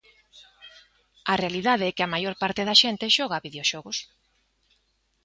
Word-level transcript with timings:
A 1.31 1.33
realidade 1.43 1.85
é 1.87 1.95
que 1.95 2.05
a 2.05 2.11
maior 2.13 2.35
parte 2.43 2.61
da 2.67 2.79
xente 2.81 3.13
xoga 3.15 3.35
a 3.37 3.43
videoxogos. 3.47 3.97